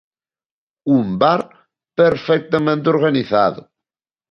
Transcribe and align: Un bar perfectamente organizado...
Un 0.95 1.13
bar 1.19 1.41
perfectamente 1.95 2.89
organizado... 2.89 3.61